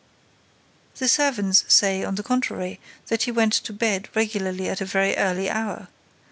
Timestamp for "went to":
3.31-3.71